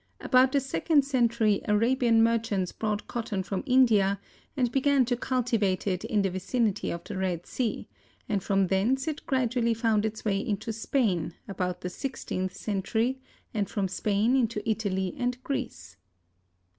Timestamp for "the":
0.51-0.59, 6.23-6.31, 7.03-7.15, 11.81-11.89